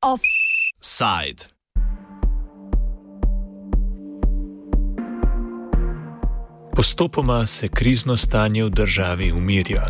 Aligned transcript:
Offside. 0.00 1.44
Postopoma 6.76 7.46
se 7.46 7.68
krizno 7.68 8.16
stanje 8.16 8.64
v 8.64 8.70
državi 8.70 9.32
umirja. 9.32 9.86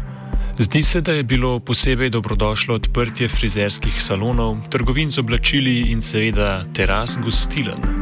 Zdi 0.58 0.82
se, 0.82 1.00
da 1.00 1.12
je 1.12 1.22
bilo 1.22 1.60
posebej 1.60 2.10
dobrodošlo 2.10 2.74
odprtje 2.74 3.28
frizerskih 3.28 4.02
salonov, 4.02 4.56
trgovin 4.70 5.10
z 5.10 5.18
oblačili 5.18 5.80
in 5.90 6.02
seveda 6.02 6.64
teras 6.74 7.18
gostilen. 7.24 7.95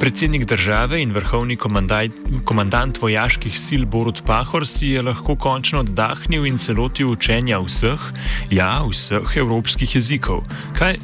Predsednik 0.00 0.44
države 0.44 1.02
in 1.02 1.12
vrhovni 1.12 1.56
komandant 2.44 3.02
vojaških 3.02 3.60
sil 3.64 3.82
Borut 3.86 4.22
Pahor 4.26 4.66
si 4.66 4.86
je 4.86 5.02
lahko 5.02 5.34
končno 5.34 5.80
oddahnil 5.80 6.46
in 6.46 6.58
se 6.58 6.72
lotil 6.72 7.10
učenja 7.10 7.58
vseh, 7.58 8.00
ja, 8.50 8.84
vseh 8.90 9.36
evropskih 9.36 9.96
jezikov. 9.96 10.44
Kaj? 10.78 10.98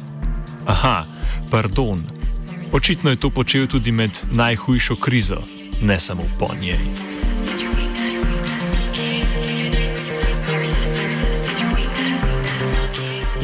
Aha, 0.65 1.05
pardon. 1.51 1.99
Očitno 2.71 3.09
je 3.09 3.15
to 3.15 3.29
počel 3.29 3.67
tudi 3.67 3.91
med 3.91 4.11
najhujšo 4.31 4.95
krizo, 4.95 5.41
ne 5.81 5.99
samo 5.99 6.23
po 6.39 6.55
njej. 6.61 7.14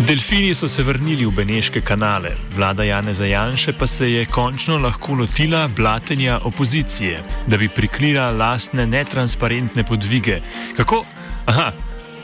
Delfini 0.08 0.55
so 0.55 0.68
se 0.68 0.84
vrnili 0.84 1.26
v 1.26 1.32
Beneške 1.32 1.82
kanale, 1.82 2.32
vlada 2.55 2.84
Jane 2.84 3.14
Zajanše 3.14 3.73
pa 3.73 3.88
se 3.88 4.12
je 4.12 4.26
končno 4.26 4.77
lahko 4.77 5.14
lotila 5.14 5.68
blatenja 5.68 6.40
opozicije, 6.44 7.20
da 7.48 7.58
bi 7.58 7.70
prikrila 7.70 8.32
lastne 8.32 8.88
netransparentne 8.88 9.84
podvige. 9.84 10.40
Kako? 10.77 11.05
Aha, 11.46 11.72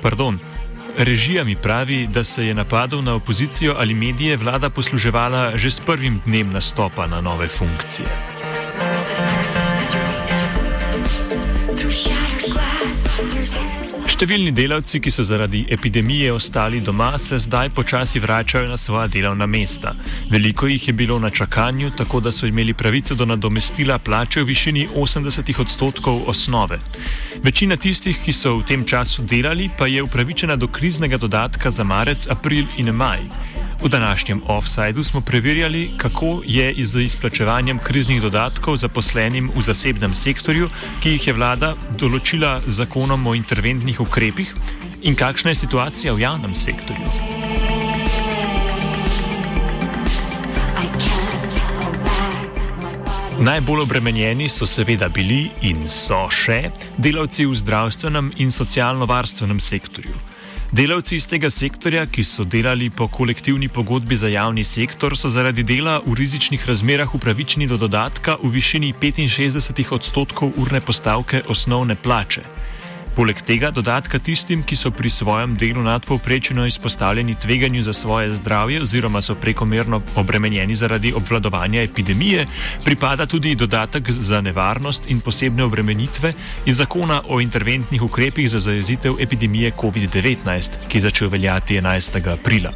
pardon. 0.02 0.39
Režija 0.98 1.44
mi 1.44 1.55
pravi, 1.55 2.08
da 2.08 2.23
se 2.23 2.48
je 2.48 2.53
napadov 2.53 3.03
na 3.03 3.14
opozicijo 3.14 3.75
ali 3.78 3.94
medije 3.94 4.38
vlada 4.38 4.70
posluževala 4.70 5.58
že 5.58 5.72
s 5.72 5.80
prvim 5.80 6.22
dnem 6.25 6.52
nastopa 6.52 7.08
na 7.08 7.22
nove 7.22 7.48
funkcije. 7.48 8.08
Številni 14.08 14.53
delavci, 14.55 15.02
ki 15.03 15.11
so 15.11 15.23
zaradi 15.27 15.66
epidemije 15.69 16.31
ostali 16.31 16.80
doma, 16.81 17.09
se 17.19 17.38
zdaj 17.44 17.69
počasi 17.75 18.22
vračajo 18.23 18.69
na 18.69 18.77
svoja 18.80 19.08
delovna 19.11 19.45
mesta. 19.45 19.91
Veliko 20.31 20.69
jih 20.72 20.88
je 20.88 20.94
bilo 20.94 21.19
na 21.19 21.30
čakanju, 21.30 21.91
tako 21.99 22.22
da 22.23 22.31
so 22.31 22.47
imeli 22.47 22.73
pravico 22.73 23.16
do 23.16 23.27
nadomestila 23.27 23.99
plače 23.99 24.41
v 24.41 24.47
višini 24.53 24.88
80 24.95 25.59
odstotkov 25.61 26.23
osnove. 26.31 26.80
Večina 27.44 27.75
tistih, 27.75 28.17
ki 28.23 28.33
so 28.33 28.55
v 28.61 28.66
tem 28.72 28.88
času 28.88 29.27
delali, 29.27 29.69
pa 29.77 29.91
je 29.91 30.03
upravičena 30.03 30.55
do 30.55 30.71
kriznega 30.71 31.17
dodatka 31.17 31.71
za 31.71 31.83
marec, 31.83 32.31
april 32.31 32.66
in 32.77 32.95
maj. 32.95 33.27
V 33.81 33.89
današnjem 33.89 34.42
offsajdu 34.45 35.03
smo 35.03 35.22
preverjali, 35.22 35.92
kako 35.97 36.42
je 36.45 36.73
z 36.86 37.02
izplačevanjem 37.02 37.80
kriznih 37.80 38.22
dodatkov 38.22 38.78
zaposlenim 38.78 39.52
v 39.56 39.61
zasebnem 39.61 40.16
sektorju, 40.16 40.70
ki 41.02 41.09
jih 41.09 41.28
je 41.28 41.33
vlada 41.33 41.75
določila 41.94 42.61
z 42.66 42.73
zakonom 42.81 43.28
o 43.28 43.36
interventnih 43.38 44.00
ukrepih, 44.02 44.53
in 45.02 45.16
kakšna 45.16 45.53
je 45.53 45.61
situacija 45.61 46.14
v 46.14 46.25
javnem 46.25 46.55
sektorju. 46.55 47.11
Najbolj 53.39 53.81
obremenjeni 53.81 54.50
so 54.50 54.66
seveda 54.66 55.09
bili 55.14 55.52
in 55.61 55.86
so 55.86 56.25
še 56.33 56.72
delavci 56.98 57.45
v 57.45 57.53
zdravstvenem 57.61 58.33
in 58.42 58.50
socialno-varstvenem 58.52 59.61
sektorju. 59.61 60.17
Delavci 60.72 61.16
iz 61.16 61.23
tega 61.32 61.48
sektorja, 61.48 62.02
ki 62.11 62.26
so 62.28 62.44
delali 62.44 62.89
po 62.92 63.05
kolektivni 63.08 63.70
pogodbi 63.72 64.16
za 64.20 64.28
javni 64.28 64.64
sektor, 64.67 65.16
so 65.17 65.30
zaradi 65.32 65.64
dela 65.64 66.02
v 66.05 66.16
rizičnih 66.20 66.66
razmerah 66.67 67.16
upravičeni 67.16 67.67
do 67.67 67.78
dodatka 67.78 68.36
v 68.44 68.52
višini 68.52 68.94
65 68.94 69.94
odstotkov 69.95 70.52
urne 70.58 70.82
postavke 70.82 71.42
osnovne 71.48 71.95
plače. 71.95 72.57
Poleg 73.17 73.39
tega 73.42 73.72
dodatka 73.73 74.20
tistim, 74.22 74.61
ki 74.61 74.76
so 74.78 74.92
pri 74.94 75.10
svojem 75.10 75.55
delu 75.58 75.82
nadpovprečno 75.82 76.67
izpostavljeni 76.70 77.33
tveganju 77.42 77.82
za 77.83 77.94
svoje 77.94 78.33
zdravje 78.38 78.82
oziroma 78.82 79.22
so 79.26 79.36
prekomerno 79.36 80.02
obremenjeni 80.16 80.76
zaradi 80.76 81.14
obvladovanja 81.17 81.82
epidemije, 81.82 82.45
pripada 82.86 83.26
tudi 83.26 83.56
dodatek 83.56 84.11
za 84.11 84.42
nevarnost 84.42 85.10
in 85.10 85.20
posebne 85.20 85.64
obremenitve 85.64 86.33
iz 86.66 86.77
zakona 86.77 87.22
o 87.27 87.42
interventnih 87.42 88.04
ukrepih 88.04 88.50
za 88.50 88.60
zajezitev 88.60 89.17
epidemije 89.20 89.72
COVID-19, 89.72 90.86
ki 90.88 90.98
je 90.98 91.02
začel 91.02 91.30
veljati 91.30 91.82
11. 91.82 92.33
aprila. 92.33 92.73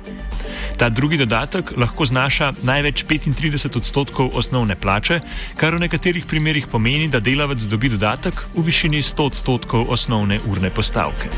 Ta 0.77 0.89
drugi 0.89 1.17
dodatek 1.17 1.73
lahko 1.77 2.05
znaša 2.05 2.53
največ 2.63 3.05
35 3.05 3.77
odstotkov 3.77 4.31
osnovne 4.33 4.75
plače, 4.75 5.19
kar 5.55 5.75
v 5.75 5.85
nekaterih 5.85 6.25
primerjih 6.25 6.67
pomeni, 6.67 7.07
da 7.07 7.19
delavec 7.19 7.63
dobi 7.69 7.89
dodatek 7.89 8.45
v 8.55 8.65
višini 8.65 9.01
100 9.01 9.29
odstotkov 9.31 9.89
osnovne 9.89 10.39
urne 10.47 10.69
postavke. 10.69 11.29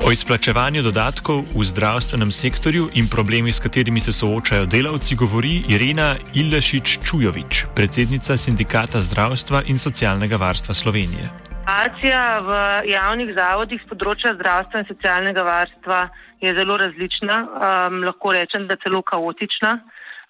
O 0.00 0.12
izplačevanju 0.12 0.82
dodatkov 0.82 1.44
v 1.54 1.64
zdravstvenem 1.64 2.32
sektorju 2.32 2.88
in 2.94 3.08
problemi, 3.08 3.52
s 3.52 3.60
katerimi 3.60 4.00
se 4.00 4.12
soočajo 4.12 4.66
delavci, 4.66 5.14
govori 5.14 5.62
Irena 5.68 6.16
Ilešič-Čujovič, 6.34 7.66
predsednica 7.74 8.36
Sindikata 8.36 9.00
zdravstva 9.00 9.62
in 9.66 9.78
socialnega 9.78 10.36
varstva 10.36 10.74
Slovenije. 10.74 11.49
Situacija 11.70 12.40
v 12.42 12.52
javnih 12.90 13.28
zavodih 13.30 13.78
z 13.78 13.86
področja 13.86 14.32
zdravstva 14.34 14.80
in 14.82 14.86
socialnega 14.88 15.44
varstva 15.46 15.98
je 16.42 16.50
zelo 16.56 16.74
različna, 16.80 17.36
um, 17.46 18.00
lahko 18.02 18.32
rečem, 18.34 18.64
da 18.66 18.74
celo 18.82 19.04
kaotična. 19.06 19.76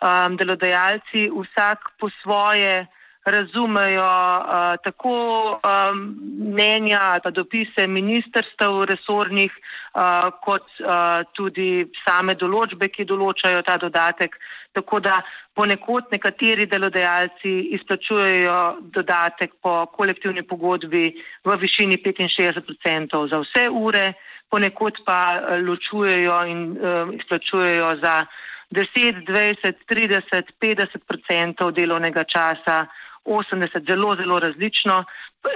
Um, 0.05 0.37
delodajalci 0.37 1.31
vsak 1.33 1.95
po 1.97 2.11
svoje 2.21 2.85
razumejo 3.27 4.05
uh, 4.05 4.77
tako 4.85 5.13
um, 5.53 6.17
mnenja 6.39 6.99
ali 7.01 7.21
pa 7.25 7.31
dopise 7.31 7.87
ministrstev 7.87 8.85
resornih, 8.89 9.53
uh, 9.95 10.31
kot 10.45 10.65
uh, 10.81 11.21
tudi 11.37 11.85
same 12.07 12.35
določbe, 12.35 12.89
ki 12.89 13.05
določajo 13.05 13.63
ta 13.67 13.77
dodatek. 13.77 14.37
Tako 14.73 15.01
da 15.05 15.19
ponekod 15.55 16.09
nekateri 16.15 16.65
delodajalci 16.71 17.53
izplačujejo 17.77 18.59
dodatek 18.95 19.57
po 19.61 19.87
kolektivni 19.93 20.43
pogodbi 20.47 21.11
v 21.45 21.57
višini 21.61 21.99
65% 22.01 23.27
za 23.31 23.43
vse 23.43 23.67
ure, 23.69 24.13
ponekod 24.49 25.03
pa 25.05 25.21
ločujejo 25.61 26.39
in 26.49 26.63
uh, 26.79 27.13
izplačujejo 27.19 27.99
za 28.01 28.23
10, 28.71 29.27
20, 29.27 29.75
30, 29.91 30.53
50% 30.63 31.71
delovnega 31.75 32.25
časa 32.25 32.87
80 33.31 33.87
zelo, 33.91 34.17
zelo 34.17 34.39
različno. 34.39 35.05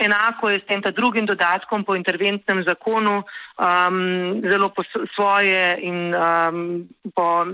Enako 0.05 0.51
je 0.51 0.61
s 0.61 0.67
tem 0.67 0.81
drugim 0.81 1.27
dodatkom 1.27 1.85
po 1.85 1.97
interventnem 1.97 2.65
zakonu, 2.65 3.23
um, 3.23 4.43
zelo 4.51 4.69
po 4.69 4.83
svoje 5.15 5.77
in 5.81 6.15
um, 6.15 6.89
po 7.15 7.47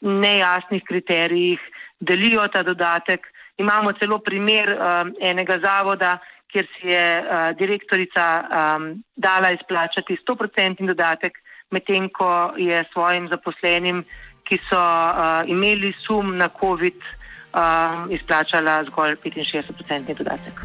nejasnih 0.00 0.82
kriterijih 0.88 1.60
delijo 2.00 2.48
ta 2.48 2.62
dodatek. 2.62 3.26
Imamo 3.58 3.92
celo 3.92 4.18
primer 4.18 4.72
um, 4.72 5.14
enega 5.20 5.58
zavoda, 5.64 6.18
kjer 6.52 6.66
si 6.66 6.88
je 6.88 7.06
uh, 7.20 7.50
direktorica 7.58 8.26
um, 8.42 9.02
dala 9.16 9.52
izplačati 9.52 10.18
100% 10.28 10.86
dodatek, 10.86 11.38
medtem 11.70 12.08
ko 12.08 12.54
je 12.56 12.84
svojim 12.92 13.28
zaposlenim, 13.28 14.04
ki 14.48 14.58
so 14.70 14.80
uh, 14.80 15.44
imeli 15.46 15.92
sum 16.06 16.36
na 16.36 16.48
COVID-19, 16.48 17.19
um, 17.54 18.10
izplačala 18.12 18.84
zgolj 18.84 19.16
65-odstotni 19.24 20.16
dodatek. 20.18 20.60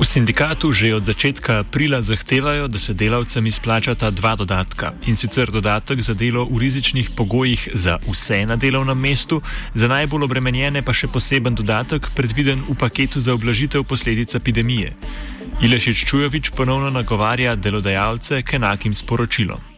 V 0.00 0.04
sindikatu 0.06 0.72
že 0.72 0.94
od 0.94 1.04
začetka 1.04 1.60
aprila 1.60 2.00
zahtevajo, 2.00 2.68
da 2.68 2.78
se 2.78 2.94
delavcem 2.94 3.46
izplačata 3.46 4.10
dva 4.10 4.36
dodatka 4.36 4.92
in 5.06 5.16
sicer 5.16 5.50
dodatek 5.50 6.00
za 6.00 6.14
delo 6.14 6.44
v 6.44 6.58
rizičnih 6.58 7.10
pogojih 7.16 7.68
za 7.74 7.98
vse 8.08 8.46
na 8.46 8.56
delovnem 8.56 8.98
mestu, 8.98 9.42
za 9.74 9.88
najbolj 9.88 10.24
obremenjene 10.24 10.82
pa 10.82 10.92
še 10.92 11.08
poseben 11.08 11.54
dodatek, 11.54 12.08
predviden 12.16 12.64
v 12.68 12.76
paketu 12.78 13.20
za 13.20 13.34
oblažitev 13.34 13.84
posledic 13.84 14.34
epidemije. 14.34 14.96
Ilešič 15.60 16.04
Čujovič 16.08 16.50
ponovno 16.56 16.90
nagovarja 16.90 17.56
delodajalce 17.56 18.42
k 18.42 18.56
enakim 18.56 18.94
sporočilom. 18.94 19.69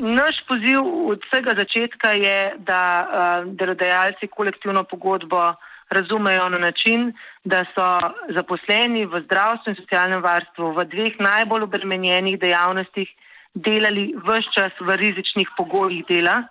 Naš 0.00 0.36
poziv 0.48 0.80
od 1.12 1.20
vsega 1.28 1.52
začetka 1.58 2.10
je, 2.16 2.54
da 2.58 2.82
uh, 3.04 3.52
delodajalci 3.52 4.26
kolektivno 4.32 4.84
pogodbo 4.84 5.54
razumejo 5.90 6.48
na 6.48 6.58
način, 6.58 7.12
da 7.44 7.64
so 7.74 7.98
zaposleni 8.34 9.04
v 9.06 9.20
zdravstvu 9.24 9.70
in 9.70 9.76
socialnem 9.76 10.22
varstvu 10.22 10.72
v 10.72 10.84
dveh 10.84 11.20
najbolj 11.20 11.66
obremenjenih 11.68 12.38
dejavnostih 12.40 13.08
delali 13.54 14.14
vse 14.16 14.54
čas 14.54 14.72
v 14.80 14.96
rizičnih 14.96 15.48
pogojih 15.56 16.04
dela. 16.08 16.44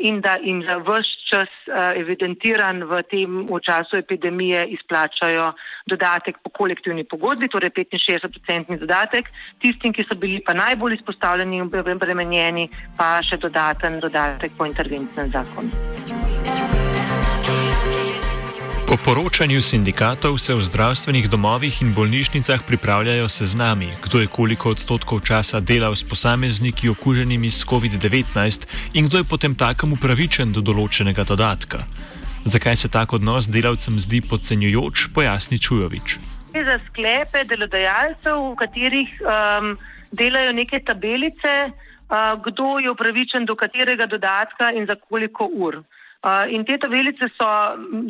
In 0.00 0.20
da 0.20 0.36
jim 0.42 0.62
za 0.64 0.76
vse 0.80 1.16
čas 1.26 1.50
evidentiran 1.96 2.84
v 2.86 3.02
tem 3.10 3.46
v 3.50 3.60
času 3.60 3.98
epidemije 3.98 4.64
izplačajo 4.76 5.52
dodatek 5.86 6.38
po 6.42 6.50
kolektivni 6.50 7.04
pogodbi, 7.04 7.48
torej 7.48 7.70
65-procentni 7.74 8.78
dodatek, 8.78 9.30
tistim, 9.58 9.92
ki 9.92 10.06
so 10.08 10.14
bili 10.14 10.40
pa 10.46 10.54
najbolj 10.54 10.94
izpostavljeni 11.00 11.60
in 11.60 11.70
obremenjeni, 11.96 12.68
pa 12.96 13.18
še 13.22 13.36
dodaten 13.42 14.00
dodatek 14.00 14.56
po 14.56 14.66
interventnem 14.66 15.30
zakonu. 15.30 15.95
Po 18.86 18.94
poročanju 18.94 19.58
sindikatov 19.62 20.38
se 20.38 20.54
v 20.54 20.62
zdravstvenih 20.62 21.26
domovih 21.26 21.82
in 21.82 21.90
bolnišnicah 21.90 22.62
pripravljajo 22.62 23.26
seznami, 23.28 23.90
kdo 24.02 24.22
je 24.22 24.26
koliko 24.30 24.70
odstotkov 24.70 25.26
časa 25.26 25.58
delal 25.60 25.90
s 25.98 26.06
posamezniki 26.06 26.86
okuženimi 26.88 27.50
s 27.50 27.66
COVID-19 27.66 28.30
in 28.94 29.10
kdo 29.10 29.18
je 29.18 29.26
potem 29.26 29.58
takem 29.58 29.90
upravičen 29.90 30.54
do 30.54 30.62
določenega 30.62 31.26
dodatka. 31.26 31.82
Zakaj 32.46 32.76
se 32.76 32.88
tak 32.88 33.10
odnos 33.10 33.50
delavcem 33.50 33.98
zdi 33.98 34.22
podcenjujoč, 34.22 35.10
pojasni 35.10 35.58
Čujovič. 35.58 36.22
Za 36.54 36.78
sklepe 36.86 37.42
delodajalcev, 37.42 38.38
v 38.38 38.54
katerih 38.54 39.10
um, 39.26 39.74
delajo 40.14 40.54
neke 40.54 40.78
tabelice, 40.78 41.74
uh, 41.74 42.38
kdo 42.38 42.78
je 42.78 42.94
upravičen 42.94 43.50
do 43.50 43.58
katerega 43.58 44.06
dodatka 44.06 44.70
in 44.70 44.86
za 44.86 44.94
koliko 44.94 45.50
ur. 45.50 45.82
In 46.48 46.64
te 46.64 46.78
tabelice 46.78 47.28
so 47.36 47.48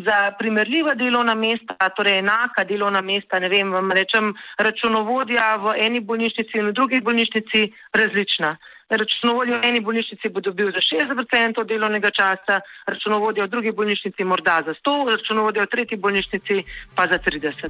za 0.06 0.18
primerljiva 0.38 0.94
delovna 0.94 1.34
mesta, 1.34 1.88
torej 1.96 2.18
enaka 2.22 2.64
delovna 2.64 3.02
mesta, 3.04 3.38
ne 3.38 3.50
vem, 3.52 3.72
vam 3.72 3.92
rečem, 3.92 4.32
računovodja 4.58 5.56
v 5.60 5.74
eni 5.84 6.00
bolnišnici 6.00 6.56
in 6.56 6.70
v 6.70 6.72
drugi 6.72 7.00
bolnišnici 7.04 7.66
različna. 7.92 8.56
Računovodja 8.88 9.58
v 9.58 9.68
eni 9.68 9.80
bolnišnici 9.84 10.30
bo 10.32 10.40
dobil 10.40 10.70
za 10.72 10.80
60% 10.80 11.66
delovnega 11.68 12.10
časa, 12.14 12.60
računovodja 12.86 13.44
v 13.44 13.52
drugi 13.52 13.72
bolnišnici 13.76 14.24
morda 14.24 14.62
za 14.64 14.72
100, 14.78 14.96
računovodja 15.10 15.66
v 15.66 15.72
tretji 15.74 15.98
bolnišnici 15.98 16.62
pa 16.94 17.10
za 17.10 17.18
30. 17.18 17.68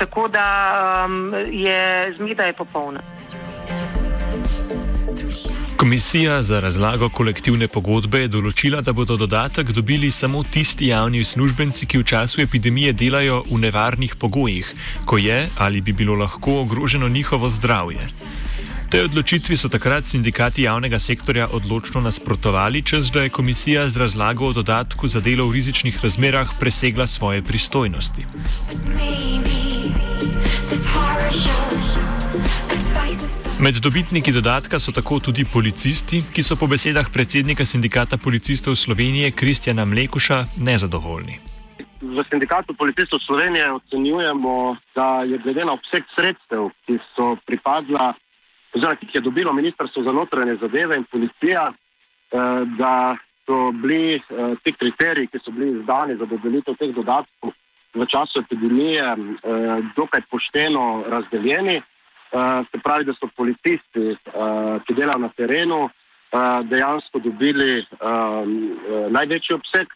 Tako 0.00 0.28
da 0.28 0.46
um, 1.06 1.30
je 1.52 2.14
zmeda 2.18 2.50
je 2.50 2.52
popolna. 2.58 3.00
Komisija 5.84 6.42
za 6.42 6.60
razlago 6.60 7.08
kolektivne 7.12 7.66
pogodbe 7.68 8.22
je 8.22 8.28
določila, 8.32 8.78
da 8.80 8.94
bodo 8.96 9.18
dodatek 9.20 9.68
dobili 9.76 10.08
samo 10.10 10.40
tisti 10.40 10.86
javni 10.88 11.20
uslužbenci, 11.20 11.84
ki 11.84 11.98
v 12.00 12.06
času 12.08 12.40
epidemije 12.40 12.94
delajo 12.96 13.42
v 13.50 13.58
nevarnih 13.66 14.14
pogojih, 14.16 14.70
ko 15.04 15.18
je 15.20 15.36
ali 15.60 15.82
bi 15.84 15.92
bilo 15.92 16.16
lahko 16.16 16.54
ogroženo 16.62 17.08
njihovo 17.12 17.50
zdravje. 17.52 18.08
Te 18.88 19.02
odločitvi 19.04 19.60
so 19.60 19.68
takrat 19.68 20.08
sindikati 20.08 20.64
javnega 20.64 20.98
sektorja 20.98 21.50
odločno 21.52 22.00
nasprotovali, 22.00 22.80
čez 22.82 23.12
da 23.12 23.26
je 23.26 23.34
komisija 23.36 23.84
z 23.88 24.06
razlago 24.06 24.48
o 24.48 24.56
dodatku 24.56 25.08
za 25.08 25.20
delo 25.20 25.50
v 25.50 25.60
rizičnih 25.60 26.00
razmerah 26.00 26.56
presegla 26.60 27.06
svoje 27.06 27.44
pristojnosti. 27.44 28.24
Maybe, 28.96 29.54
Med 33.62 33.74
dobitniki 33.82 34.32
dodatka 34.32 34.78
so 34.82 34.92
tako 34.92 35.20
tudi 35.22 35.44
policisti, 35.52 36.18
ki 36.34 36.42
so 36.42 36.56
po 36.58 36.66
besedah 36.66 37.06
predsednika 37.14 37.62
sindikata 37.62 38.18
policistov 38.18 38.74
Slovenije 38.74 39.30
Kristjana 39.30 39.84
Mlekuša 39.84 40.38
nezadovoljni. 40.58 41.38
V 42.02 42.24
sindikatu 42.30 42.74
policistov 42.74 43.22
Slovenije 43.26 43.70
ocenjujemo, 43.72 44.76
da 44.94 45.22
je 45.30 45.38
glede 45.38 45.64
na 45.64 45.72
obseg 45.78 46.02
sredstev, 46.16 46.66
ki 46.86 46.98
so 47.14 47.36
pripadla, 47.46 48.10
oziroma 48.74 48.98
ki 48.98 49.06
jih 49.06 49.14
je 49.14 49.26
dobilo 49.30 49.52
Ministrstvo 49.52 50.02
za 50.02 50.12
notranje 50.12 50.58
zadeve 50.60 50.98
in 50.98 51.06
policija, 51.06 51.70
eh, 51.70 52.38
da 52.78 53.16
so 53.46 53.70
bili 53.70 54.18
eh, 54.18 54.20
ti 54.64 54.74
kriteriji, 54.80 55.30
ki 55.30 55.38
so 55.44 55.54
bili 55.54 55.78
izdani 55.78 56.18
za 56.18 56.26
dodelitev 56.26 56.74
teh 56.74 56.90
dodatkov 56.90 57.54
v 57.94 58.06
času 58.10 58.42
epidemije, 58.42 59.04
eh, 59.04 59.16
dokaj 59.96 60.26
pošteno 60.30 61.04
razdeljeni. 61.06 61.82
Uh, 62.34 62.66
se 62.70 62.78
pravi, 62.82 63.04
da 63.06 63.12
so 63.14 63.28
policisti, 63.36 64.08
uh, 64.10 64.82
ki 64.82 64.94
delajo 64.98 65.20
na 65.22 65.28
terenu, 65.38 65.84
uh, 65.86 66.66
dejansko 66.66 67.20
dobili 67.22 67.76
uh, 67.78 68.42
največji 69.14 69.54
obseg, 69.54 69.92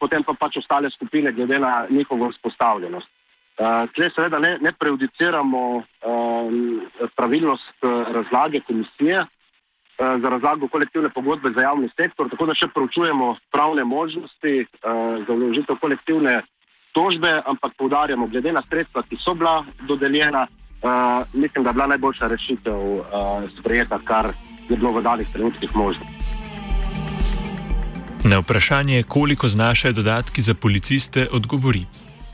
potem 0.00 0.24
pa 0.26 0.32
pač 0.34 0.56
ostale 0.58 0.88
skupine, 0.90 1.30
glede 1.32 1.58
na 1.62 1.84
njihovo 1.90 2.30
izpostavljenost. 2.32 3.06
Uh, 3.06 3.84
Tukaj 3.92 4.08
seveda 4.16 4.38
ne, 4.42 4.54
ne 4.64 4.72
prejudiciramo 4.72 5.60
uh, 5.76 5.84
pravilnost 7.16 7.84
razlage 8.16 8.60
komisije 8.66 9.20
za 10.00 10.28
razlago 10.32 10.68
kolektivne 10.68 11.10
pogodbe 11.12 11.52
za 11.56 11.62
javni 11.62 11.90
sektor, 11.92 12.30
tako 12.30 12.46
da 12.48 12.54
še 12.56 12.70
proučujemo 12.74 13.34
pravne 13.52 13.84
možnosti 13.84 14.54
za 15.26 15.34
vložitev 15.34 15.76
kolektivne 15.76 16.38
tožbe, 16.96 17.34
ampak 17.44 17.76
poudarjamo, 17.76 18.26
glede 18.32 18.52
na 18.52 18.62
sredstva, 18.70 19.02
ki 19.02 19.18
so 19.20 19.34
bila 19.34 19.58
dodeljena, 19.84 20.46
uh, 20.82 21.26
mislim, 21.32 21.64
da 21.64 21.70
je 21.70 21.74
bila 21.74 21.86
najboljša 21.86 22.26
rešitev 22.26 22.76
uh, 22.76 23.04
sprejeta, 23.58 23.98
kar 24.04 24.32
je 24.68 24.76
bilo 24.76 24.92
v 24.92 25.02
danih 25.02 25.28
trenutkih 25.32 25.76
možno. 25.76 26.06
Na 28.24 28.38
vprašanje, 28.38 29.02
koliko 29.02 29.48
znašajo 29.48 29.92
dodatki 29.92 30.42
za 30.42 30.54
policiste, 30.54 31.26
odgovori. 31.32 31.86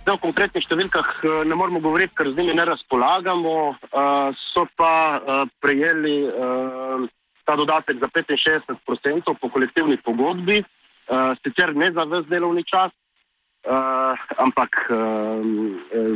O 0.06 0.18
konkretnih 0.22 0.62
številkah 0.62 1.06
ne 1.46 1.54
moramo 1.58 1.80
govoriti, 1.82 2.14
ker 2.14 2.30
z 2.30 2.38
njimi 2.38 2.54
ne 2.54 2.64
razpolagamo. 2.68 3.54
Uh, 3.68 4.34
so 4.52 4.66
pa 4.78 5.18
uh, 5.18 5.48
prejeli 5.62 6.26
uh, 6.26 7.06
ta 7.46 7.56
dodatek 7.58 7.98
za 8.02 8.08
65% 8.10 9.34
po 9.40 9.50
kolektivni 9.50 9.98
pogodbi, 10.02 10.60
uh, 10.62 11.34
sicer 11.42 11.74
ne 11.74 11.90
za 11.94 12.06
vse 12.06 12.26
delovni 12.30 12.62
čas, 12.66 12.90
uh, 12.90 14.14
ampak 14.38 14.78
uh, 14.90 14.98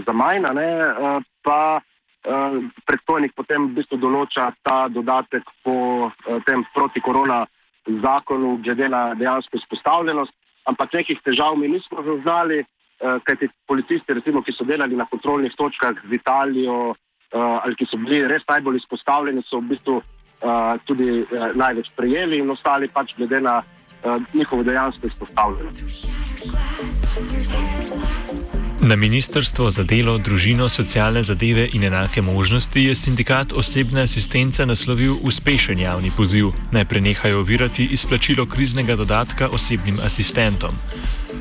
za 0.07 0.15
manj, 0.15 0.47
uh, 0.47 1.23
pa 1.43 1.81
predstojnik 2.87 3.33
potem 3.35 3.71
v 3.71 3.81
bistvu 3.81 3.97
določa 4.01 4.51
ta 4.63 4.89
dodatek 4.93 5.43
po 5.65 6.09
uh, 6.09 6.13
tem 6.45 6.65
protikorona 6.75 7.47
zakonu, 8.03 8.59
glede 8.63 8.89
na 8.93 9.15
dejansko 9.15 9.57
izpostavljenost. 9.57 10.33
Ampak 10.69 10.93
nekih 11.01 11.19
težav 11.25 11.57
mi 11.57 11.69
nismo 11.69 12.03
zaznali, 12.05 12.61
uh, 12.61 12.67
kajti 13.25 13.49
policisti, 13.67 14.15
recimo, 14.15 14.43
ki 14.45 14.53
so 14.53 14.65
delali 14.69 14.97
na 14.97 15.09
kontrolnih 15.09 15.53
točkah 15.57 15.95
z 16.05 16.13
Italijo 16.15 16.95
ali 17.31 17.77
ki 17.79 17.87
so 17.87 17.95
bili 17.95 18.27
res 18.27 18.43
najbolj 18.49 18.81
izpostavljeni, 18.81 19.45
so 19.47 19.61
v 19.61 19.71
bistvu 19.71 20.03
tudi 20.83 21.23
največ 21.55 21.87
prejeli 21.95 22.41
in 22.43 22.51
ostali 22.51 22.89
pač 22.91 23.15
glede 23.15 23.39
na 23.41 23.63
njihovo 24.35 24.67
dejansko 24.67 25.07
izpostavljenost. 25.07 26.11
Na 28.83 28.97
Ministrstvo 28.97 29.71
za 29.71 29.85
delo, 29.85 30.19
družino, 30.19 30.69
socialne 30.69 31.21
zadeve 31.25 31.67
in 31.73 31.85
enake 31.85 32.23
možnosti 32.23 32.81
je 32.81 32.95
sindikat 32.95 33.53
osebne 33.53 34.03
asistence 34.03 34.67
naslovil 34.67 35.19
uspešen 35.21 35.79
javni 35.79 36.11
poziv, 36.17 36.49
naj 36.73 36.85
prenehajo 36.85 37.41
ovirati 37.41 37.85
izplačilo 37.85 38.47
kriznega 38.47 38.97
dodatka 38.97 39.49
osebnim 39.49 39.99
asistentom. 40.05 40.77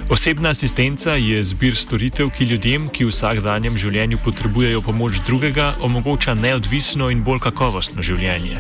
Osebna 0.10 0.50
asistenca 0.50 1.14
je 1.14 1.44
zbir 1.44 1.76
storitev, 1.76 2.30
ki 2.38 2.44
ljudem, 2.44 2.90
ki 2.90 3.06
v 3.06 3.14
vsakdanjem 3.14 3.78
življenju 3.78 4.20
potrebujejo 4.24 4.82
pomoč 4.82 5.24
drugega, 5.28 5.76
omogoča 5.80 6.34
neodvisno 6.34 7.08
in 7.10 7.24
bolj 7.24 7.40
kakovostno 7.48 8.04
življenje. 8.04 8.60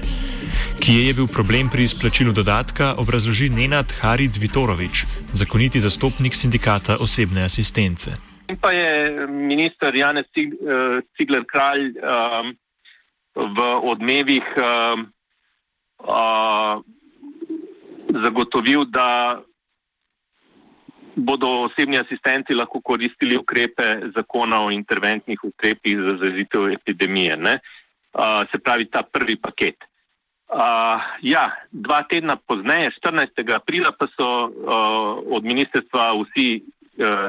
Kje 0.79 1.05
je 1.07 1.13
bil 1.13 1.27
problem 1.27 1.69
pri 1.69 1.83
izplačilu 1.83 2.31
dodatka, 2.31 2.93
obrazloži 2.97 3.49
Nenad 3.49 3.91
Harid 3.99 4.39
Vitorovič, 4.39 5.05
zakoniti 5.33 5.83
zastopnik 5.83 6.35
sindikata 6.35 6.97
osebne 7.03 7.43
asistence. 7.43 8.28
In 8.49 8.57
pa 8.57 8.71
je 8.73 9.27
minister 9.29 9.93
Janez 9.95 10.25
eh, 10.33 11.01
Cigler 11.13 11.45
Kralj 11.45 11.93
um, 12.01 12.55
v 13.37 13.57
odmevih 13.85 14.45
um, 14.57 15.05
uh, 16.01 16.81
zagotovil, 18.09 18.89
da 18.89 19.37
bodo 21.13 21.69
osebni 21.69 21.99
asistenti 22.01 22.57
lahko 22.57 22.81
koristili 22.81 23.37
ukrepe 23.37 24.09
zakona 24.15 24.63
o 24.65 24.71
interventnih 24.73 25.43
ukrepih 25.43 26.01
za 26.07 26.17
zazitev 26.25 26.73
epidemije. 26.73 27.37
Uh, 27.37 28.49
se 28.51 28.57
pravi, 28.57 28.89
ta 28.89 29.03
prvi 29.03 29.37
paket. 29.37 29.77
Uh, 30.49 30.97
ja, 31.21 31.53
dva 31.69 32.01
tedna 32.09 32.35
pozneje, 32.35 32.89
14. 32.97 33.45
aprila, 33.53 33.93
pa 33.93 34.09
so 34.17 34.49
uh, 34.49 35.21
od 35.37 35.45
ministrstva 35.45 36.17
vsi 36.17 36.63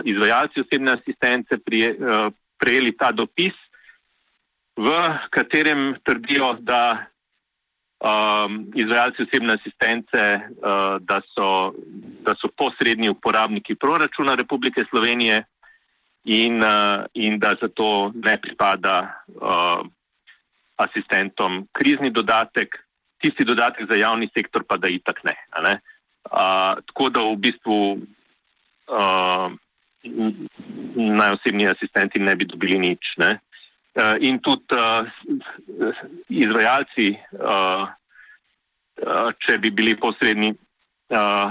izvajalci 0.05 0.61
osebne 0.61 0.93
asistence 0.93 1.59
prije, 1.65 1.95
uh, 1.99 2.33
prejeli 2.59 2.97
ta 2.97 3.13
dopis, 3.13 3.55
v 4.77 4.89
katerem 5.31 5.97
trdijo, 6.05 6.55
da 6.61 7.07
um, 8.01 8.67
izvajalci 8.75 9.23
osebne 9.23 9.57
asistence, 9.59 10.25
uh, 10.41 10.97
da, 11.01 11.21
so, 11.35 11.73
da 12.25 12.35
so 12.41 12.49
posredni 12.57 13.11
uporabniki 13.11 13.75
proračuna 13.75 14.35
Republike 14.35 14.85
Slovenije 14.91 15.45
in, 16.25 16.63
uh, 16.63 17.05
in 17.15 17.39
da 17.39 17.55
zato 17.61 18.13
ne 18.15 18.37
pripada 18.41 19.25
uh, 19.27 19.87
asistentom 20.77 21.67
krizni 21.73 22.11
dodatek, 22.11 22.77
tisti 23.21 23.45
dodatek 23.45 23.91
za 23.91 23.97
javni 23.97 24.31
sektor 24.37 24.65
pa 24.65 24.77
da 24.77 24.89
itak 24.89 25.25
ne. 25.25 25.37
ne? 25.63 25.81
Uh, 26.25 26.81
tako 26.89 27.09
da 27.09 27.21
v 27.25 27.37
bistvu 27.37 27.77
uh, 28.91 29.53
najosebni 30.97 31.69
asistenti 31.69 32.19
ne 32.19 32.37
bi 32.37 32.45
dobili 32.45 32.79
nič. 32.79 33.15
Ne? 33.19 33.39
Uh, 33.95 34.17
in 34.21 34.39
tudi 34.39 34.75
uh, 34.75 35.07
izvajalci, 36.29 37.11
uh, 37.39 37.87
uh, 39.07 39.31
če 39.47 39.59
bi 39.59 39.71
bili 39.71 39.97
posredni 39.99 40.53
uh, 40.55 41.51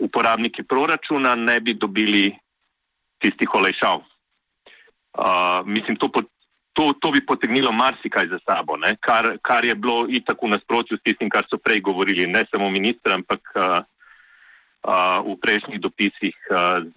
uporabniki 0.00 0.62
proračuna, 0.62 1.34
ne 1.34 1.60
bi 1.60 1.74
dobili 1.74 2.30
tistih 3.20 3.54
olajšav. 3.54 4.00
Uh, 5.10 5.66
mislim, 5.66 5.98
to, 5.98 6.08
to, 6.72 6.92
to 7.02 7.10
bi 7.10 7.26
potegnilo 7.26 7.72
marsikaj 7.72 8.30
za 8.30 8.38
sabo, 8.46 8.78
kar, 9.00 9.36
kar 9.42 9.64
je 9.64 9.74
bilo 9.74 10.06
itak 10.08 10.38
v 10.42 10.54
nasprotju 10.54 10.96
s 10.96 11.02
tistim, 11.02 11.28
kar 11.28 11.44
so 11.50 11.58
prej 11.58 11.82
govorili, 11.82 12.30
ne 12.30 12.44
samo 12.50 12.70
ministr, 12.70 13.18
ampak 13.18 13.42
uh, 13.58 13.82
v 14.80 15.36
prejšnjih 15.36 15.80
dopisih 15.80 16.36
z, 16.40 16.96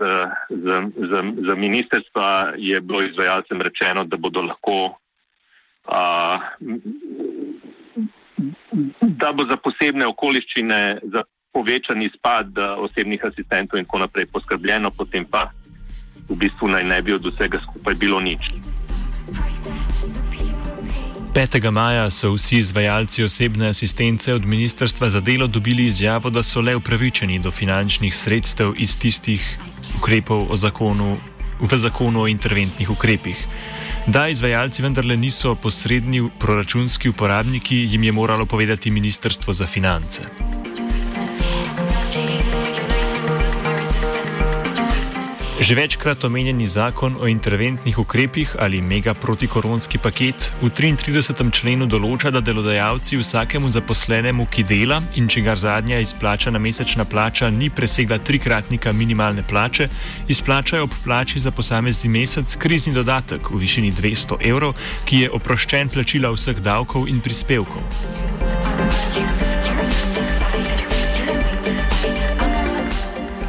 z, 0.49 0.65
z, 0.95 1.11
z 1.43 1.49
ministerstva 1.55 2.55
je 2.55 2.79
bilo 2.81 3.03
izvajalcem 3.03 3.59
rečeno, 3.61 4.03
da 4.07 4.17
bodo 4.17 4.41
lahko. 4.41 4.95
Uh, 5.83 6.39
da 9.01 9.31
bo 9.35 9.43
za 9.49 9.57
posebne 9.59 10.07
okoliščine, 10.07 11.03
za 11.11 11.23
povečan 11.53 12.01
izpad 12.01 12.57
osebnih 12.57 13.25
asistentov 13.25 13.79
in 13.79 13.85
tako 13.85 13.99
naprej 14.07 14.25
poskrbljeno, 14.31 14.91
potem 14.91 15.25
pa 15.25 15.51
v 16.29 16.37
bistvu 16.39 16.71
naj 16.71 16.83
ne 16.83 17.01
bi 17.01 17.13
od 17.13 17.25
vsega 17.29 17.59
skupaj 17.67 17.95
bilo 17.99 18.19
nič. 18.19 18.49
5. 21.33 21.71
maja 21.71 22.11
so 22.11 22.29
vsi 22.33 22.57
izvajalci 22.57 23.23
osebne 23.23 23.67
asistence 23.67 24.33
od 24.33 24.45
Ministrstva 24.45 25.09
za 25.09 25.19
delo 25.19 25.47
dobili 25.47 25.85
izjavo, 25.85 26.29
da 26.29 26.43
so 26.43 26.61
le 26.61 26.75
upravičeni 26.75 27.39
do 27.39 27.51
finančnih 27.51 28.17
sredstev 28.17 28.73
iz 28.77 28.99
tistih 28.99 29.57
ukrepov 29.97 30.55
zakonu, 30.55 31.17
v 31.59 31.77
zakonu 31.77 32.21
o 32.21 32.27
interventnih 32.27 32.89
ukrepih. 32.89 33.47
Da 34.07 34.27
izvajalci 34.27 34.81
vendarle 34.81 35.17
niso 35.17 35.55
posredni 35.55 36.29
proračunski 36.39 37.09
uporabniki, 37.09 37.87
jim 37.89 38.03
je 38.03 38.11
moralo 38.11 38.45
povedati 38.45 38.91
Ministrstvo 38.91 39.53
za 39.53 39.65
finance. 39.65 40.21
Že 45.63 45.75
večkrat 45.75 46.23
omenjeni 46.23 46.67
zakon 46.67 47.15
o 47.23 47.27
interventnih 47.27 47.99
ukrepih 47.99 48.55
ali 48.59 48.81
mega 48.81 49.13
protikoronski 49.13 49.97
paket 49.97 50.51
v 50.61 50.67
33. 50.67 51.39
členu 51.55 51.87
določa, 51.87 52.33
da 52.35 52.41
delodajalci 52.43 53.15
vsakemu 53.21 53.71
zaposlenemu, 53.71 54.43
ki 54.51 54.65
dela 54.67 54.99
in 55.15 55.29
če 55.31 55.45
ga 55.45 55.55
zadnja 55.55 56.01
izplačana 56.03 56.59
mesečna 56.59 57.05
plača 57.07 57.47
ni 57.47 57.69
presegla 57.71 58.19
trikratnika 58.19 58.91
minimalne 58.91 59.47
plače, 59.47 59.87
izplačajo 60.27 60.83
ob 60.83 60.99
plači 61.05 61.39
za 61.39 61.55
posamezni 61.55 62.11
mesec 62.11 62.57
krizni 62.59 62.91
dodatek 62.91 63.47
v 63.47 63.63
višini 63.63 63.95
200 63.95 64.43
evrov, 64.43 64.75
ki 65.07 65.23
je 65.23 65.31
oproščen 65.31 65.95
plačila 65.95 66.35
vseh 66.35 66.59
davkov 66.59 67.07
in 67.07 67.23
prispevkov. 67.23 67.87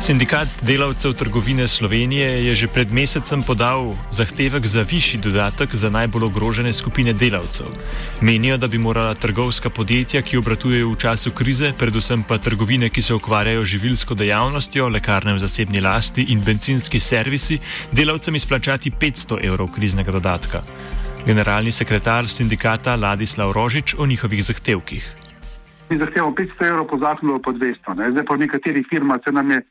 Sindikat 0.05 0.49
delavcev 0.61 1.13
trgovine 1.13 1.65
Slovenije 1.69 2.45
je 2.47 2.55
že 2.55 2.67
pred 2.69 2.93
mesecem 2.93 3.41
podal 3.43 3.97
zahtevek 4.13 4.67
za 4.67 4.83
višji 4.85 5.21
dodatek 5.21 5.75
za 5.75 5.89
najbolj 5.91 6.25
ogrožene 6.25 6.73
skupine 6.73 7.13
delavcev. 7.13 7.73
Menijo, 8.21 8.59
da 8.61 8.69
bi 8.69 8.79
morala 8.79 9.15
trgovska 9.15 9.71
podjetja, 9.71 10.21
ki 10.23 10.37
obratujejo 10.37 10.91
v 10.93 10.99
času 11.01 11.31
krize, 11.33 11.73
predvsem 11.79 12.21
pa 12.23 12.37
trgovine, 12.39 12.91
ki 12.93 13.03
se 13.03 13.15
ukvarjajo 13.15 13.65
živilsko 13.65 14.15
dejavnostjo, 14.15 14.89
lekarne 14.89 15.35
v 15.35 15.41
zasebni 15.41 15.81
lasti 15.81 16.27
in 16.29 16.45
benzinski 16.45 17.01
servisi, 17.01 17.59
delavcem 17.93 18.37
izplačati 18.37 18.91
500 18.91 19.41
evrov 19.41 19.73
kriznega 19.73 20.13
dodatka. 20.13 20.61
Generalni 21.27 21.73
sekretar 21.73 22.29
sindikata 22.29 22.97
Ladislav 22.97 23.53
Rožič 23.53 23.95
o 23.99 24.07
njihovih 24.07 24.45
zahtevkih. 24.45 25.15
Mi 25.91 25.97
zahtevamo 25.99 26.37
500 26.37 26.69
evrov 26.69 26.87
po 26.93 26.99
zakonu, 26.99 27.41
pa 27.41 27.53
200. 27.53 27.97
Ne? 27.97 28.11
Zdaj 28.11 28.25
pa 28.25 28.35
v 28.35 28.39
nekaterih 28.45 28.87
firmah 28.91 29.21
se 29.25 29.33
nam 29.33 29.51
je 29.51 29.63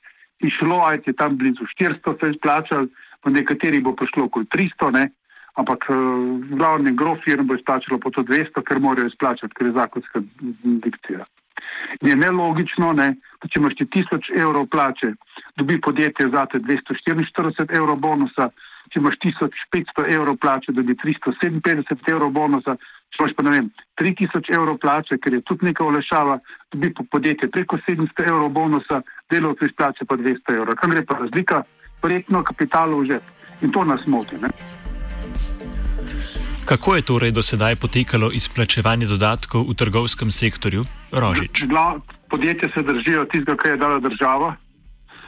išlo, 0.43 0.79
ajte 0.85 1.11
je 1.11 1.19
tam 1.19 1.37
blizu 1.37 1.67
400 1.79 2.15
se 2.19 2.31
izplačal, 2.31 2.87
po 3.21 3.29
nekateri 3.29 3.81
bo 3.81 3.95
prišlo 3.95 4.27
okoli 4.29 4.45
300, 4.45 4.91
ne? 4.93 5.09
ampak 5.53 5.85
uh, 5.89 5.97
glavni 6.57 6.95
grof 6.97 7.19
firm 7.25 7.47
bo 7.47 7.55
izplačalo 7.55 7.99
po 7.99 8.09
to 8.09 8.23
200, 8.25 8.63
ker 8.65 8.79
morajo 8.81 9.07
izplačati, 9.07 9.53
ker 9.53 9.69
je 9.69 9.77
zakonska 9.77 10.21
dikcija. 10.85 11.25
Je 12.01 12.15
nelogično, 12.15 12.93
ne, 12.97 13.13
da 13.41 13.49
če 13.49 13.59
imaš 13.59 13.75
ti 13.77 13.85
1000 13.85 14.33
evrov 14.41 14.65
plače, 14.73 15.13
dobi 15.57 15.77
podjetje 15.81 16.29
za 16.33 16.45
te 16.51 16.59
244 16.59 17.77
evrov 17.77 17.99
bonusa, 18.01 18.49
če 18.91 18.99
imaš 18.99 19.19
1500 19.25 20.09
evrov 20.15 20.37
plače, 20.41 20.73
dobi 20.73 20.95
357 21.03 22.11
evrov 22.11 22.33
bonusa, 22.33 22.75
če 23.13 23.21
imaš 23.21 23.35
pa 23.37 23.45
ne 23.45 23.55
vem, 23.55 23.69
3000 24.01 24.53
evrov 24.57 24.79
plače, 24.81 25.19
ker 25.21 25.37
je 25.37 25.43
tudi 25.49 25.69
neka 25.69 25.85
olešava, 25.85 26.39
dobi 26.73 26.93
podjetje 27.13 27.51
preko 27.53 27.77
700 27.87 28.29
evrov 28.31 28.49
bonusa, 28.57 29.03
delovci 29.33 29.69
izplače 29.69 30.05
pa 30.05 30.15
200 30.15 30.57
evrov. 30.57 30.77
Kam 30.79 30.93
gre 30.93 31.05
pa 31.05 31.17
razlika? 31.19 31.63
Verjetno 32.03 32.43
kapitalov 32.43 33.05
že. 33.09 33.19
In 33.61 33.71
to 33.71 33.83
nas 33.87 34.05
moti. 34.07 34.37
Ne? 34.41 34.49
Kako 36.65 36.95
je 36.95 37.01
torej 37.01 37.31
do 37.31 37.43
sedaj 37.43 37.75
potekalo 37.75 38.31
izplačevanje 38.31 39.07
dodatkov 39.07 39.67
v 39.67 39.75
trgovskem 39.75 40.31
sektorju? 40.31 40.83
Rožič. 41.11 41.67
Podjetje 42.29 42.71
se 42.73 42.81
držijo 42.81 43.25
tistega, 43.29 43.55
kar 43.55 43.71
je 43.71 43.77
dala 43.77 43.99
država, 43.99 44.55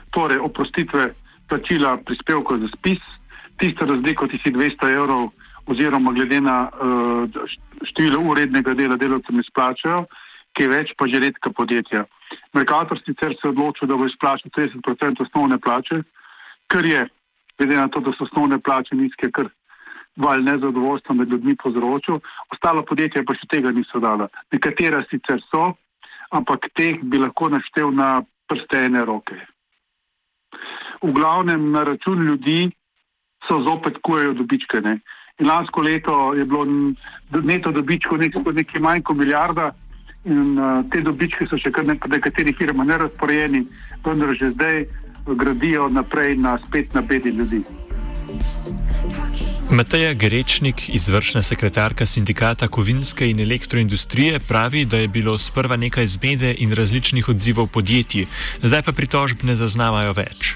torej 0.09 0.39
oprostitve 0.41 1.13
plačila 1.49 1.97
prispevkov 2.01 2.59
za 2.59 2.69
spis, 2.77 3.03
tisto 3.61 3.85
razliko, 3.85 4.27
ti 4.27 4.39
si 4.41 4.49
200 4.49 4.89
evrov, 4.95 5.29
oziroma 5.69 6.11
glede 6.17 6.41
na 6.41 6.65
uh, 6.65 7.29
število 7.91 8.23
urednega 8.31 8.73
dela 8.73 8.97
delavcem 8.97 9.39
izplačajo, 9.39 10.05
ki 10.57 10.63
je 10.63 10.71
več, 10.71 10.93
pa 10.97 11.05
že 11.11 11.21
redka 11.21 11.51
podjetja. 11.51 12.05
Merkator 12.53 12.99
sicer 13.05 13.35
se 13.35 13.47
je 13.47 13.51
odločil, 13.51 13.87
da 13.87 13.97
bo 13.97 14.07
izplačal 14.07 14.51
30% 14.57 15.21
osnovne 15.27 15.59
plače, 15.59 16.01
kar 16.67 16.85
je, 16.85 17.07
glede 17.57 17.77
na 17.77 17.87
to, 17.87 17.99
da 17.99 18.13
so 18.15 18.23
osnovne 18.23 18.59
plače 18.59 18.95
nizke, 18.95 19.31
kar 19.31 19.49
val 20.15 20.43
nezadovoljstva 20.43 21.15
med 21.15 21.29
ljudmi 21.29 21.55
povzročil. 21.63 22.19
Ostala 22.53 22.83
podjetja 22.87 23.23
pa 23.27 23.35
še 23.35 23.49
tega 23.51 23.71
niso 23.75 23.99
dala. 23.99 24.29
Nekatera 24.53 25.03
sicer 25.09 25.41
so, 25.51 25.73
ampak 26.31 26.69
teh 26.79 27.01
bi 27.03 27.19
lahko 27.19 27.49
naštel 27.51 27.91
na 27.91 28.21
prste 28.47 28.85
ene 28.87 29.03
roke. 29.05 29.35
V 31.03 31.11
glavnem 31.13 31.71
na 31.71 31.83
račun 31.83 32.23
ljudi 32.23 32.69
so 33.47 33.59
zopet 33.67 33.99
kujejo 34.01 34.33
dobičke. 34.39 34.81
Ne? 34.81 34.99
In 35.39 35.49
lansko 35.51 35.81
leto 35.81 36.33
je 36.33 36.45
bilo 36.45 36.65
neto 37.43 37.71
dobičko 37.71 38.17
nekaj 38.17 38.81
manj 38.81 39.03
kot 39.03 39.17
milijarda. 39.17 39.73
In 40.25 40.57
uh, 40.57 40.81
te 40.89 41.01
dobičke 41.05 41.45
so 41.49 41.57
še 41.61 41.71
kar 41.71 41.85
nekaj, 41.85 42.09
nekateri 42.17 42.53
firma 42.57 42.83
nerazporejeni, 42.83 43.65
vendar 44.05 44.33
že 44.33 44.53
zdaj 44.55 44.85
gradijo 45.25 45.89
naprej 45.89 46.37
na 46.37 46.57
spet 46.65 46.93
na 46.93 47.01
bedi 47.01 47.29
ljudi. 47.29 47.61
Mateja 49.71 50.13
Grečnik, 50.13 50.89
izvršna 50.89 51.41
sekretarka 51.41 52.05
sindikata 52.05 52.67
kovinske 52.67 53.29
in 53.29 53.39
elektroindustrije, 53.39 54.39
pravi, 54.47 54.85
da 54.85 54.97
je 54.97 55.07
bilo 55.07 55.37
sprva 55.37 55.75
nekaj 55.75 56.07
zmede 56.07 56.55
in 56.57 56.73
različnih 56.73 57.29
odzivov 57.29 57.67
podjetij, 57.73 58.25
zdaj 58.61 58.81
pa 58.85 58.91
pritožb 58.91 59.43
ne 59.43 59.55
zaznavajo 59.55 60.13
več. 60.13 60.53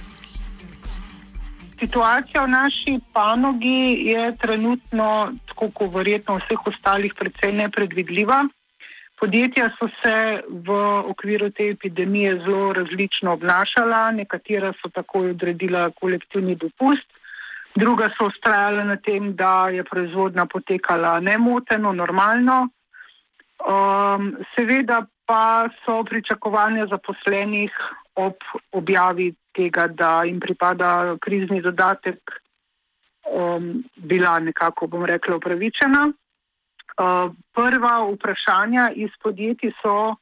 Situacija 1.79 2.43
v 2.43 2.51
naši 2.51 2.99
panogi 3.13 4.11
je 4.11 4.35
trenutno, 4.37 5.31
tako 5.47 5.71
kot 5.73 5.93
verjetno 5.93 6.35
v 6.35 6.45
vseh 6.45 6.67
ostalih, 6.73 7.13
precej 7.17 7.53
nepredvidljiva. 7.53 8.43
Podjetja 9.19 9.65
so 9.75 9.89
se 9.99 10.41
v 10.47 10.75
okviru 11.11 11.49
te 11.51 11.69
epidemije 11.73 12.37
zelo 12.45 12.73
različno 12.73 13.33
obnašala, 13.33 14.11
nekatera 14.11 14.71
so 14.79 14.89
takoj 14.95 15.33
odredila 15.33 15.89
kolektivni 15.99 16.55
dopust, 16.55 17.07
druga 17.75 18.07
so 18.15 18.29
ustrajala 18.31 18.83
na 18.83 18.95
tem, 18.95 19.33
da 19.35 19.69
je 19.75 19.83
proizvodnja 19.83 20.45
potekala 20.45 21.19
nemoteno, 21.19 21.91
normalno. 21.93 22.67
Um, 23.59 24.31
seveda 24.55 25.01
pa 25.27 25.67
so 25.83 25.99
pričakovanja 26.03 26.87
zaposlenih 26.87 27.75
ob 28.15 28.39
objavi 28.71 29.33
tega, 29.55 29.87
da 29.87 30.21
jim 30.23 30.39
pripada 30.39 31.17
krizni 31.21 31.61
dodatek, 31.61 32.31
um, 33.35 33.83
bila 33.95 34.39
nekako, 34.39 34.87
bom 34.87 35.05
rekla, 35.05 35.35
upravičena. 35.35 36.07
Uh, 36.99 37.31
prva 37.55 37.93
vprašanja 38.11 38.89
iz 38.95 39.13
podjetij 39.23 39.71
so 39.81 40.15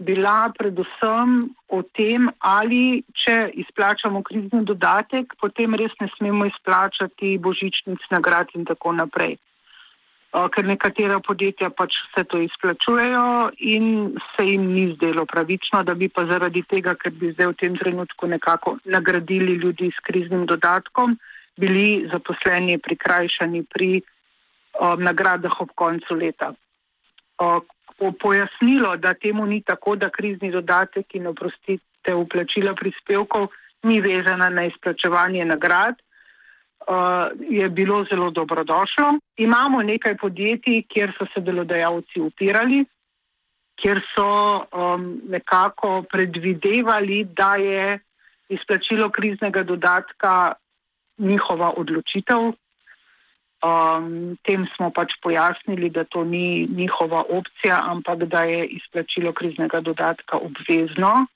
bila 0.00 0.48
predvsem 0.56 1.52
o 1.68 1.82
tem, 1.96 2.28
ali 2.40 3.02
če 3.12 3.36
izplačamo 3.62 4.22
krizni 4.24 4.64
dodatek, 4.64 5.36
potem 5.40 5.76
res 5.76 5.92
ne 6.00 6.08
smemo 6.16 6.48
izplačati 6.48 7.36
božičnic, 7.38 8.04
nagrad 8.10 8.52
in 8.56 8.64
tako 8.64 8.92
naprej. 8.96 9.36
ker 10.54 10.64
nekatera 10.64 11.18
podjetja 11.26 11.72
pač 11.74 11.96
vse 12.06 12.22
to 12.30 12.38
izplačujejo 12.38 13.50
in 13.74 14.14
se 14.36 14.44
jim 14.46 14.68
ni 14.72 14.84
zdelo 14.94 15.24
pravično, 15.26 15.82
da 15.82 15.94
bi 15.94 16.08
pa 16.08 16.22
zaradi 16.28 16.62
tega, 16.62 16.94
ker 16.94 17.10
bi 17.10 17.32
zdaj 17.32 17.48
v 17.50 17.56
tem 17.62 17.76
trenutku 17.76 18.28
nekako 18.30 18.76
nagradili 18.84 19.58
ljudi 19.58 19.90
s 19.90 19.98
kriznim 20.06 20.46
dodatkom, 20.46 21.18
bili 21.58 22.06
zaposleni 22.12 22.78
prikrajšani 22.78 23.64
pri 23.74 23.90
o, 24.80 24.96
nagradah 24.96 25.60
ob 25.60 25.70
koncu 25.76 26.16
leta. 26.16 26.52
O, 27.38 27.60
pojasnilo, 28.20 28.96
da 28.96 29.14
temu 29.14 29.46
ni 29.46 29.60
tako, 29.62 29.96
da 29.96 30.08
krizni 30.10 30.50
dodatek 30.50 31.14
in 31.14 31.26
oprostite 31.26 32.14
vplačila 32.16 32.74
prispevkov 32.74 33.50
ni 33.82 34.00
vezana 34.00 34.48
na 34.48 34.64
izplačevanje 34.64 35.44
nagrad, 35.44 35.94
uh, 36.00 37.28
je 37.40 37.68
bilo 37.68 38.04
zelo 38.10 38.30
dobrodošlo. 38.30 39.18
Imamo 39.36 39.82
nekaj 39.82 40.16
podjetij, 40.16 40.82
kjer 40.88 41.12
so 41.18 41.26
se 41.34 41.40
delodajalci 41.40 42.20
upirali, 42.20 42.84
kjer 43.80 44.00
so 44.14 44.28
um, 44.72 45.20
nekako 45.28 46.02
predvidevali, 46.02 47.24
da 47.36 47.54
je 47.54 47.98
izplačilo 48.48 49.10
kriznega 49.10 49.62
dodatka 49.62 50.52
njihova 51.18 51.72
odločitev. 51.76 52.52
Um, 53.60 54.38
tem 54.42 54.64
smo 54.76 54.88
pač 54.90 55.12
pojasnili, 55.22 55.90
da 55.90 56.04
to 56.04 56.24
ni 56.24 56.66
njihova 56.76 57.24
opcija, 57.28 57.80
ampak 57.92 58.24
da 58.24 58.42
je 58.48 58.64
izplačilo 58.66 59.32
kriznega 59.32 59.80
dodatka 59.80 60.38
obvezno. 60.40 61.26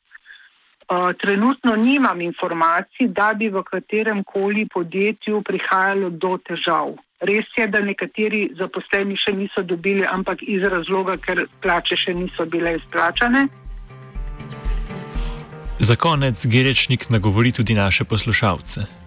Eh, 0.85 1.13
trenutno 1.21 1.77
nimam 1.77 2.21
informacij, 2.21 3.09
da 3.09 3.35
bi 3.35 3.49
v 3.49 3.63
katerem 3.63 4.25
koli 4.25 4.69
podjetju 4.69 5.43
prihajalo 5.43 6.11
do 6.11 6.39
težav. 6.49 6.97
Res 7.21 7.49
je, 7.57 7.67
da 7.67 7.81
nekateri 7.81 8.51
zaposleni 8.59 9.17
še 9.17 9.33
niso 9.33 9.63
dobili, 9.63 10.05
ampak 10.05 10.43
iz 10.43 10.61
razloga, 10.61 11.17
ker 11.17 11.47
plače 11.65 11.97
še 11.97 12.13
niso 12.15 12.45
bile 12.45 12.77
izplačane. 12.77 13.47
Za 15.81 15.97
konec 15.97 16.45
Gerečnik 16.47 17.09
nagovori 17.11 17.53
tudi 17.53 17.75
naše 17.75 18.05
poslušalce. 18.05 19.04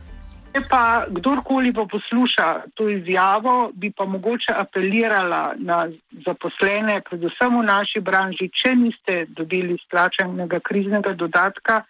Če 0.58 0.64
pa 0.66 1.06
kdorkoli 1.06 1.70
pa 1.70 1.84
posluša 1.86 2.46
to 2.74 2.88
izjavo, 2.90 3.52
bi 3.78 3.92
pa 3.94 4.08
mogoče 4.10 4.56
apelirala 4.58 5.42
na 5.62 5.84
zaposlene, 6.26 6.96
predvsem 7.06 7.60
v 7.60 7.66
naši 7.68 8.02
branži, 8.02 8.48
če 8.50 8.72
niste 8.80 9.18
dobili 9.38 9.78
splačenega 9.84 10.58
kriznega 10.66 11.14
dodatka, 11.14 11.84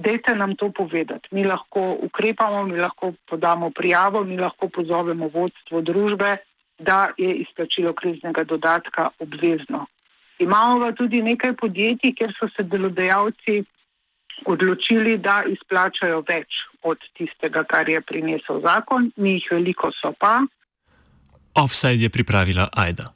dejte 0.00 0.32
nam 0.32 0.54
to 0.56 0.70
povedati. 0.72 1.28
Mi 1.36 1.44
lahko 1.44 1.82
ukrepamo, 2.08 2.62
mi 2.70 2.80
lahko 2.80 3.12
podamo 3.28 3.68
prijavo, 3.68 4.24
mi 4.24 4.40
lahko 4.40 4.70
pozovemo 4.72 5.28
vodstvo 5.36 5.84
družbe, 5.84 6.38
da 6.80 7.10
je 7.20 7.36
izplačilo 7.44 7.92
kriznega 7.92 8.48
dodatka 8.48 9.10
obvezno. 9.18 9.84
Imamo 10.40 10.80
pa 10.86 10.92
tudi 10.96 11.20
nekaj 11.20 11.52
podjetij, 11.52 12.16
kjer 12.16 12.32
so 12.40 12.48
se 12.56 12.64
delodajalci 12.64 13.60
odločili, 14.48 15.18
da 15.20 15.42
izplačajo 15.52 16.24
več 16.24 16.64
od 16.82 16.98
tistega, 17.18 17.64
kar 17.64 17.88
je 17.88 18.00
prinesel 18.00 18.60
zakon, 18.64 19.10
mi 19.16 19.36
jih 19.38 19.48
veliko 19.50 19.90
so 20.00 20.12
pa. 20.18 20.40
Offside 21.54 22.02
je 22.02 22.10
pripravila 22.10 22.68
Aida. 22.72 23.10